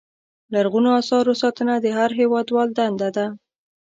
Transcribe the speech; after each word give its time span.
لرغونو 0.53 0.89
اثارو 1.01 1.33
ساتنه 1.41 1.73
د 1.79 1.85
هر 1.97 2.11
هېوادوال 2.19 2.69
دنده 2.79 3.09
ده. 3.15 3.25